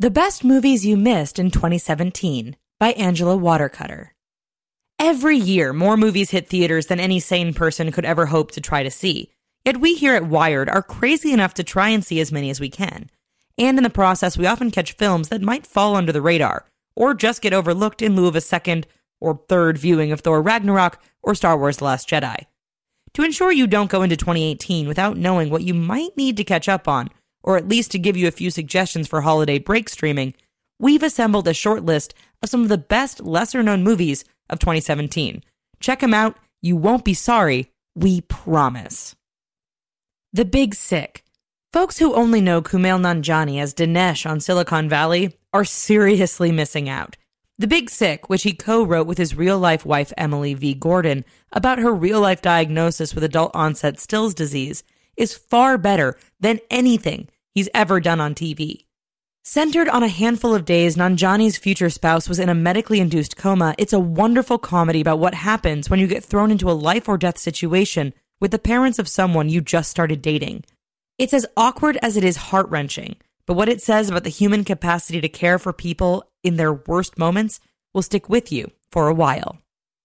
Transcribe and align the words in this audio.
The 0.00 0.12
Best 0.12 0.44
Movies 0.44 0.86
You 0.86 0.96
Missed 0.96 1.40
in 1.40 1.50
2017 1.50 2.54
by 2.78 2.92
Angela 2.92 3.36
Watercutter. 3.36 4.14
Every 4.96 5.36
year, 5.36 5.72
more 5.72 5.96
movies 5.96 6.30
hit 6.30 6.48
theaters 6.48 6.86
than 6.86 7.00
any 7.00 7.18
sane 7.18 7.52
person 7.52 7.90
could 7.90 8.04
ever 8.04 8.26
hope 8.26 8.52
to 8.52 8.60
try 8.60 8.84
to 8.84 8.92
see. 8.92 9.32
Yet 9.64 9.78
we 9.78 9.96
here 9.96 10.14
at 10.14 10.28
Wired 10.28 10.68
are 10.68 10.84
crazy 10.84 11.32
enough 11.32 11.52
to 11.54 11.64
try 11.64 11.88
and 11.88 12.04
see 12.04 12.20
as 12.20 12.30
many 12.30 12.48
as 12.48 12.60
we 12.60 12.68
can. 12.68 13.10
And 13.58 13.76
in 13.76 13.82
the 13.82 13.90
process, 13.90 14.38
we 14.38 14.46
often 14.46 14.70
catch 14.70 14.92
films 14.92 15.30
that 15.30 15.42
might 15.42 15.66
fall 15.66 15.96
under 15.96 16.12
the 16.12 16.22
radar, 16.22 16.66
or 16.94 17.12
just 17.12 17.42
get 17.42 17.52
overlooked 17.52 18.00
in 18.00 18.14
lieu 18.14 18.28
of 18.28 18.36
a 18.36 18.40
second 18.40 18.86
or 19.20 19.42
third 19.48 19.78
viewing 19.78 20.12
of 20.12 20.20
Thor 20.20 20.40
Ragnarok 20.40 21.00
or 21.24 21.34
Star 21.34 21.58
Wars 21.58 21.78
The 21.78 21.86
Last 21.86 22.08
Jedi. 22.08 22.44
To 23.14 23.24
ensure 23.24 23.50
you 23.50 23.66
don't 23.66 23.90
go 23.90 24.02
into 24.02 24.16
2018 24.16 24.86
without 24.86 25.16
knowing 25.16 25.50
what 25.50 25.64
you 25.64 25.74
might 25.74 26.16
need 26.16 26.36
to 26.36 26.44
catch 26.44 26.68
up 26.68 26.86
on, 26.86 27.10
or 27.42 27.56
at 27.56 27.68
least 27.68 27.90
to 27.92 27.98
give 27.98 28.16
you 28.16 28.28
a 28.28 28.32
few 28.32 28.50
suggestions 28.50 29.08
for 29.08 29.20
holiday 29.20 29.58
break 29.58 29.88
streaming, 29.88 30.34
we've 30.78 31.02
assembled 31.02 31.48
a 31.48 31.54
short 31.54 31.84
list 31.84 32.14
of 32.42 32.48
some 32.48 32.62
of 32.62 32.68
the 32.68 32.78
best 32.78 33.20
lesser 33.20 33.62
known 33.62 33.82
movies 33.82 34.24
of 34.50 34.58
2017. 34.58 35.42
Check 35.80 36.00
them 36.00 36.14
out. 36.14 36.36
You 36.62 36.76
won't 36.76 37.04
be 37.04 37.14
sorry. 37.14 37.70
We 37.94 38.20
promise. 38.22 39.14
The 40.32 40.44
Big 40.44 40.74
Sick. 40.74 41.24
Folks 41.72 41.98
who 41.98 42.14
only 42.14 42.40
know 42.40 42.62
Kumail 42.62 43.00
Nanjiani 43.00 43.60
as 43.60 43.74
Dinesh 43.74 44.28
on 44.28 44.40
Silicon 44.40 44.88
Valley 44.88 45.36
are 45.52 45.64
seriously 45.64 46.50
missing 46.52 46.88
out. 46.88 47.16
The 47.58 47.66
Big 47.66 47.90
Sick, 47.90 48.30
which 48.30 48.44
he 48.44 48.52
co 48.52 48.84
wrote 48.84 49.06
with 49.06 49.18
his 49.18 49.34
real 49.34 49.58
life 49.58 49.84
wife 49.84 50.12
Emily 50.16 50.54
V. 50.54 50.74
Gordon 50.74 51.24
about 51.52 51.78
her 51.78 51.92
real 51.92 52.20
life 52.20 52.40
diagnosis 52.40 53.14
with 53.14 53.24
adult 53.24 53.50
onset 53.54 53.98
Still's 53.98 54.32
disease, 54.32 54.84
is 55.18 55.36
far 55.36 55.76
better 55.76 56.16
than 56.40 56.60
anything 56.70 57.28
he's 57.54 57.68
ever 57.74 58.00
done 58.00 58.20
on 58.20 58.34
TV. 58.34 58.84
Centered 59.44 59.88
on 59.88 60.02
a 60.02 60.08
handful 60.08 60.54
of 60.54 60.64
days, 60.64 60.96
Nanjiani's 60.96 61.56
future 61.56 61.90
spouse 61.90 62.28
was 62.28 62.38
in 62.38 62.48
a 62.48 62.54
medically 62.54 63.00
induced 63.00 63.36
coma. 63.36 63.74
It's 63.78 63.94
a 63.94 63.98
wonderful 63.98 64.58
comedy 64.58 65.00
about 65.00 65.18
what 65.18 65.34
happens 65.34 65.88
when 65.88 65.98
you 65.98 66.06
get 66.06 66.22
thrown 66.22 66.50
into 66.50 66.70
a 66.70 66.72
life 66.72 67.08
or 67.08 67.16
death 67.16 67.38
situation 67.38 68.12
with 68.40 68.50
the 68.50 68.58
parents 68.58 68.98
of 68.98 69.08
someone 69.08 69.48
you 69.48 69.60
just 69.60 69.90
started 69.90 70.22
dating. 70.22 70.64
It's 71.16 71.34
as 71.34 71.46
awkward 71.56 71.98
as 72.02 72.16
it 72.16 72.24
is 72.24 72.36
heart 72.36 72.68
wrenching, 72.68 73.16
but 73.46 73.54
what 73.54 73.68
it 73.68 73.82
says 73.82 74.08
about 74.08 74.24
the 74.24 74.30
human 74.30 74.64
capacity 74.64 75.20
to 75.20 75.28
care 75.28 75.58
for 75.58 75.72
people 75.72 76.30
in 76.44 76.56
their 76.56 76.74
worst 76.74 77.18
moments 77.18 77.58
will 77.94 78.02
stick 78.02 78.28
with 78.28 78.52
you 78.52 78.70
for 78.92 79.08
a 79.08 79.14
while. 79.14 79.58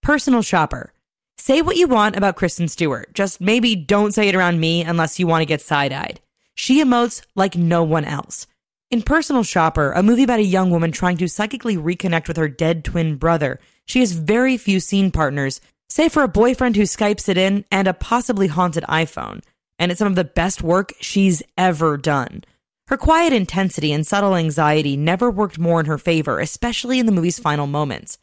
Personal 0.00 0.42
shopper. 0.42 0.93
Say 1.38 1.62
what 1.62 1.76
you 1.76 1.88
want 1.88 2.16
about 2.16 2.36
Kristen 2.36 2.68
Stewart, 2.68 3.12
just 3.12 3.40
maybe 3.40 3.74
don't 3.74 4.14
say 4.14 4.28
it 4.28 4.34
around 4.34 4.60
me 4.60 4.82
unless 4.82 5.18
you 5.18 5.26
want 5.26 5.42
to 5.42 5.46
get 5.46 5.60
side 5.60 5.92
eyed. 5.92 6.20
She 6.54 6.82
emotes 6.82 7.22
like 7.34 7.56
no 7.56 7.82
one 7.82 8.04
else. 8.04 8.46
In 8.90 9.02
Personal 9.02 9.42
Shopper, 9.42 9.92
a 9.92 10.02
movie 10.02 10.22
about 10.22 10.38
a 10.38 10.44
young 10.44 10.70
woman 10.70 10.92
trying 10.92 11.16
to 11.16 11.28
psychically 11.28 11.76
reconnect 11.76 12.28
with 12.28 12.36
her 12.36 12.48
dead 12.48 12.84
twin 12.84 13.16
brother, 13.16 13.58
she 13.84 14.00
has 14.00 14.12
very 14.12 14.56
few 14.56 14.78
scene 14.78 15.10
partners, 15.10 15.60
save 15.88 16.12
for 16.12 16.22
a 16.22 16.28
boyfriend 16.28 16.76
who 16.76 16.82
Skypes 16.82 17.28
it 17.28 17.36
in 17.36 17.64
and 17.70 17.88
a 17.88 17.94
possibly 17.94 18.46
haunted 18.46 18.84
iPhone. 18.84 19.42
And 19.78 19.90
it's 19.90 19.98
some 19.98 20.08
of 20.08 20.14
the 20.14 20.24
best 20.24 20.62
work 20.62 20.92
she's 21.00 21.42
ever 21.58 21.96
done. 21.96 22.44
Her 22.86 22.96
quiet 22.96 23.32
intensity 23.32 23.92
and 23.92 24.06
subtle 24.06 24.36
anxiety 24.36 24.96
never 24.96 25.30
worked 25.30 25.58
more 25.58 25.80
in 25.80 25.86
her 25.86 25.98
favor, 25.98 26.38
especially 26.38 26.98
in 26.98 27.06
the 27.06 27.12
movie's 27.12 27.38
final 27.38 27.66
moments. 27.66 28.18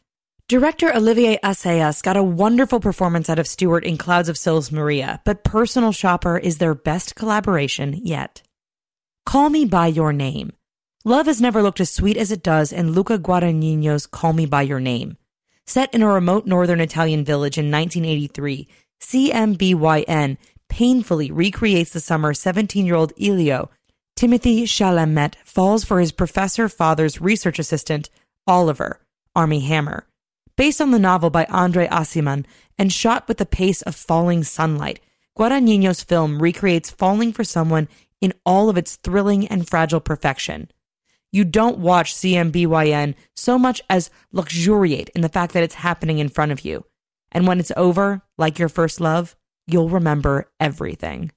Director 0.48 0.94
Olivier 0.94 1.38
Assayas 1.42 2.02
got 2.02 2.16
a 2.16 2.22
wonderful 2.22 2.78
performance 2.78 3.30
out 3.30 3.38
of 3.38 3.46
Stewart 3.46 3.84
in 3.84 3.96
Clouds 3.96 4.28
of 4.28 4.36
Sils 4.36 4.70
Maria, 4.70 5.22
but 5.24 5.44
Personal 5.44 5.92
Shopper 5.92 6.36
is 6.36 6.58
their 6.58 6.74
best 6.74 7.14
collaboration 7.14 7.98
yet. 8.02 8.42
Call 9.24 9.48
Me 9.48 9.64
By 9.64 9.86
Your 9.86 10.12
Name. 10.12 10.52
Love 11.06 11.24
has 11.24 11.40
never 11.40 11.62
looked 11.62 11.80
as 11.80 11.90
sweet 11.90 12.18
as 12.18 12.30
it 12.30 12.42
does 12.42 12.70
in 12.70 12.92
Luca 12.92 13.18
Guadagnino's 13.18 14.06
Call 14.06 14.34
Me 14.34 14.44
By 14.44 14.62
Your 14.62 14.80
Name. 14.80 15.16
Set 15.66 15.94
in 15.94 16.02
a 16.02 16.08
remote 16.08 16.44
northern 16.44 16.80
Italian 16.80 17.24
village 17.24 17.56
in 17.56 17.70
1983, 17.70 18.68
CMBYN 19.00 20.36
painfully 20.68 21.30
recreates 21.30 21.92
the 21.92 22.00
summer 22.00 22.34
17 22.34 22.84
year 22.84 22.96
old 22.96 23.14
Elio, 23.18 23.70
Timothée 24.18 24.64
Chalamet, 24.64 25.36
falls 25.44 25.82
for 25.82 25.98
his 25.98 26.12
professor 26.12 26.68
father's 26.68 27.22
research 27.22 27.58
assistant, 27.58 28.10
Oliver, 28.46 29.00
Armie 29.34 29.60
Hammer 29.60 30.06
based 30.62 30.80
on 30.80 30.92
the 30.92 30.98
novel 31.00 31.28
by 31.28 31.44
Andre 31.46 31.88
Aciman 31.88 32.44
and 32.78 32.92
shot 32.92 33.26
with 33.26 33.38
the 33.38 33.44
pace 33.44 33.82
of 33.82 33.96
falling 33.96 34.44
sunlight. 34.44 35.00
Guadagnino's 35.36 36.04
film 36.04 36.40
recreates 36.40 36.88
falling 36.88 37.32
for 37.32 37.42
someone 37.42 37.88
in 38.20 38.32
all 38.46 38.70
of 38.70 38.78
its 38.78 38.94
thrilling 38.94 39.44
and 39.48 39.68
fragile 39.68 39.98
perfection. 39.98 40.70
You 41.32 41.42
don't 41.42 41.78
watch 41.78 42.14
CMBYN 42.14 43.16
so 43.34 43.58
much 43.58 43.82
as 43.90 44.08
luxuriate 44.30 45.08
in 45.16 45.22
the 45.22 45.28
fact 45.28 45.52
that 45.54 45.64
it's 45.64 45.74
happening 45.74 46.20
in 46.20 46.28
front 46.28 46.52
of 46.52 46.64
you. 46.64 46.84
And 47.32 47.44
when 47.44 47.58
it's 47.58 47.72
over, 47.76 48.22
like 48.38 48.60
your 48.60 48.68
first 48.68 49.00
love, 49.00 49.34
you'll 49.66 49.88
remember 49.88 50.48
everything. 50.60 51.32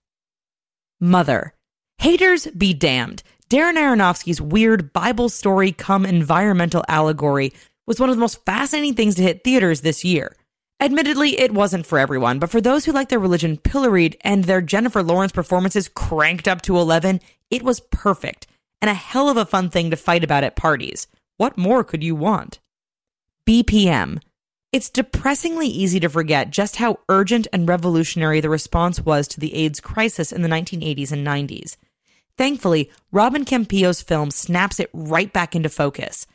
Mother. 1.00 1.56
Haters 1.98 2.46
be 2.46 2.76
damned. 2.76 3.24
Darren 3.50 3.74
Aronofsky's 3.74 4.40
weird 4.40 4.94
Bible 4.94 5.30
story 5.30 5.72
come 5.72 6.06
environmental 6.06 6.86
allegory 6.88 7.54
was 7.88 8.00
one 8.00 8.10
of 8.10 8.16
the 8.16 8.22
most 8.22 8.44
fascinating 8.46 8.94
things 8.94 9.16
to 9.16 9.24
hit 9.24 9.44
theaters 9.44 9.82
this 9.82 10.04
year. 10.04 10.36
Admittedly, 10.80 11.40
it 11.40 11.54
wasn't 11.54 11.86
for 11.86 11.98
everyone, 11.98 12.40
but 12.40 12.50
for 12.50 12.60
those 12.60 12.86
who 12.86 12.92
like 12.92 13.10
their 13.10 13.20
religion 13.20 13.58
pilloried 13.58 14.18
and 14.22 14.44
their 14.44 14.62
Jennifer 14.62 15.02
Lawrence 15.02 15.32
performances 15.32 15.88
cranked 15.88 16.48
up 16.48 16.62
to 16.64 16.78
11, 16.78 17.22
it 17.50 17.64
was 17.64 17.80
perfect 17.80 18.48
and 18.82 18.90
a 18.90 18.94
hell 18.94 19.30
of 19.30 19.38
a 19.38 19.46
fun 19.46 19.70
thing 19.70 19.90
to 19.90 19.96
fight 19.96 20.24
about 20.24 20.44
at 20.44 20.56
parties. 20.56 21.08
What 21.38 21.58
more 21.58 21.84
could 21.84 22.04
you 22.04 22.16
want? 22.16 22.60
BPM. 23.48 24.22
It's 24.72 24.90
depressingly 24.90 25.68
easy 25.68 26.00
to 26.02 26.10
forget 26.10 26.50
just 26.50 26.76
how 26.76 27.00
urgent 27.08 27.48
and 27.54 27.68
revolutionary 27.68 28.42
the 28.42 28.50
response 28.50 29.00
was 29.00 29.28
to 29.30 29.40
the 29.40 29.56
AIDS 29.56 29.80
crisis 29.80 30.32
in 30.32 30.42
the 30.42 30.50
1980s 30.50 31.12
and 31.12 31.26
90s. 31.26 31.78
Thankfully, 32.38 32.92
Robin 33.12 33.46
Campillo's 33.46 34.02
film 34.02 34.30
snaps 34.32 34.80
it 34.80 34.90
right 34.94 35.32
back 35.32 35.56
into 35.56 35.70
focus. 35.70 36.28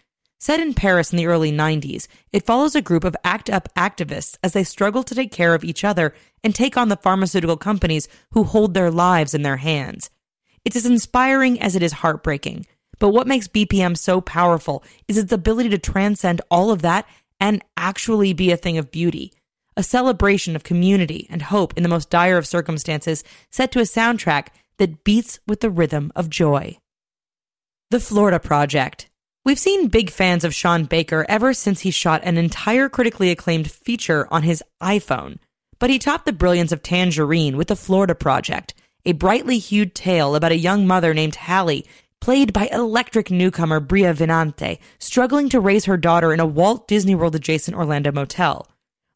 Set 0.43 0.59
in 0.59 0.73
Paris 0.73 1.13
in 1.13 1.19
the 1.19 1.27
early 1.27 1.53
90s, 1.53 2.07
it 2.33 2.47
follows 2.47 2.75
a 2.75 2.81
group 2.81 3.05
of 3.05 3.15
ACT 3.25 3.51
UP 3.51 3.69
activists 3.75 4.39
as 4.43 4.55
they 4.55 4.65
struggle 4.65 5.03
to 5.03 5.15
take 5.15 5.31
care 5.31 5.55
of 5.55 5.65
each 5.65 5.85
other 5.85 6.15
and 6.43 6.55
take 6.55 6.79
on 6.79 6.89
the 6.89 6.97
pharmaceutical 6.97 7.59
companies 7.59 8.09
who 8.33 8.45
hold 8.45 8.73
their 8.73 8.91
lives 8.91 9.35
in 9.35 9.43
their 9.43 9.59
hands. 9.59 10.09
It's 10.65 10.77
as 10.77 10.87
inspiring 10.87 11.61
as 11.61 11.77
it 11.77 11.83
is 11.83 11.93
heartbreaking. 11.93 12.65
But 12.99 13.11
what 13.11 13.27
makes 13.27 13.49
BPM 13.49 13.99
so 13.99 14.23
powerful 14.23 14.83
is 15.09 15.19
its 15.19 15.31
ability 15.31 15.69
to 15.71 15.79
transcend 15.79 16.41
all 16.51 16.71
of 16.71 16.81
that 16.81 17.07
and 17.39 17.63
actually 17.77 18.33
be 18.33 18.51
a 18.51 18.57
thing 18.57 18.79
of 18.79 18.91
beauty. 18.91 19.35
A 19.77 19.83
celebration 19.83 20.57
of 20.57 20.65
community 20.65 21.27
and 21.29 21.43
hope 21.43 21.75
in 21.77 21.83
the 21.83 21.89
most 21.91 22.09
dire 22.09 22.39
of 22.39 22.47
circumstances, 22.47 23.25
set 23.51 23.73
to 23.73 23.79
a 23.79 23.83
soundtrack 23.83 24.49
that 24.79 25.05
beats 25.05 25.39
with 25.47 25.61
the 25.61 25.71
rhythm 25.71 26.11
of 26.17 26.31
joy. 26.31 26.79
The 27.91 28.01
Florida 28.01 28.41
Project. 28.41 29.10
We've 29.43 29.59
seen 29.59 29.89
big 29.89 30.11
fans 30.11 30.45
of 30.45 30.55
Sean 30.55 30.85
Baker 30.85 31.25
ever 31.27 31.55
since 31.55 31.81
he 31.81 31.91
shot 31.91 32.21
an 32.25 32.37
entire 32.37 32.91
critically 32.91 33.31
acclaimed 33.31 33.71
feature 33.71 34.29
on 34.31 34.43
his 34.43 34.63
iPhone. 34.83 35.39
But 35.79 35.89
he 35.89 35.99
topped 35.99 36.27
the 36.27 36.33
brilliance 36.35 36.73
of 36.73 36.83
Tangerine 36.83 37.57
with 37.57 37.69
The 37.69 37.77
Florida 37.77 38.15
Project, 38.15 38.75
a 39.07 39.13
brightly 39.13 39.59
hued 39.59 39.95
tale 39.95 40.35
about 40.35 40.53
a 40.53 40.59
young 40.59 40.87
mother 40.87 41.15
named 41.15 41.37
Hallie, 41.37 41.87
played 42.21 42.53
by 42.53 42.69
electric 42.71 43.31
newcomer 43.31 43.81
Bria 43.81 44.13
Vinaite, 44.13 44.79
struggling 44.99 45.49
to 45.49 45.59
raise 45.59 45.87
her 45.87 45.97
daughter 45.97 46.35
in 46.35 46.41
a 46.41 46.45
Walt 46.45 46.87
Disney 46.87 47.15
World 47.15 47.35
adjacent 47.35 47.75
Orlando 47.75 48.13
motel. 48.13 48.69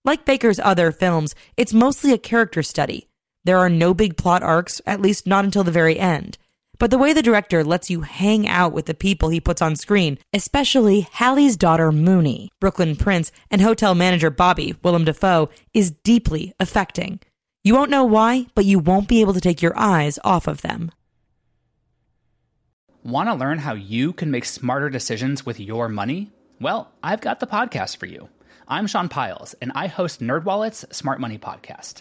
Like 0.07 0.25
Baker's 0.25 0.59
other 0.59 0.91
films, 0.91 1.35
it's 1.59 1.75
mostly 1.75 2.13
a 2.13 2.19
character 2.19 2.63
study. 2.63 3.09
There 3.45 3.59
are 3.59 3.69
no 3.69 3.93
big 3.93 4.17
plot 4.17 4.43
arcs, 4.43 4.81
at 4.87 5.03
least 5.03 5.27
not 5.27 5.45
until 5.45 5.65
the 5.65 5.71
very 5.71 5.99
end. 5.99 6.39
But 6.79 6.91
the 6.91 6.99
way 6.99 7.13
the 7.13 7.23
director 7.23 7.63
lets 7.63 7.91
you 7.91 8.03
hang 8.03 8.49
out 8.49 8.73
with 8.73 8.87
the 8.87 8.95
people 8.95 9.29
he 9.29 9.41
puts 9.41 9.63
on 9.63 9.77
screen, 9.77 10.19
especially 10.33 11.03
Hallie's 11.13 11.57
daughter 11.57 11.93
Moonee, 11.93 12.49
Brooklyn 12.61 12.97
Prince, 12.97 13.31
and 13.51 13.61
hotel 13.61 13.95
manager 13.95 14.31
Bobby, 14.31 14.75
Willem 14.83 15.05
Dafoe, 15.05 15.51
is 15.73 15.91
deeply 15.91 16.53
affecting. 16.59 17.21
You 17.63 17.75
won't 17.75 17.91
know 17.91 18.05
why, 18.05 18.47
but 18.55 18.65
you 18.65 18.79
won't 18.79 19.09
be 19.09 19.21
able 19.21 19.35
to 19.35 19.41
take 19.41 19.63
your 19.63 19.77
eyes 19.79 20.19
off 20.25 20.47
of 20.47 20.63
them. 20.63 20.91
Want 23.03 23.29
to 23.29 23.35
learn 23.35 23.59
how 23.59 23.75
you 23.75 24.13
can 24.13 24.31
make 24.31 24.45
smarter 24.45 24.91
decisions 24.91 25.47
with 25.47 25.61
your 25.61 25.89
money? 25.89 26.33
Well, 26.61 26.91
I've 27.03 27.21
got 27.21 27.41
the 27.41 27.47
podcast 27.47 27.99
for 27.99 28.07
you. 28.07 28.29
I'm 28.67 28.87
Sean 28.87 29.11
Pyles, 29.11 29.55
and 29.61 29.73
I 29.75 29.89
host 29.89 30.21
NerdWallet's 30.21 30.97
Smart 30.97 31.21
Money 31.21 31.37
Podcast. 31.37 32.01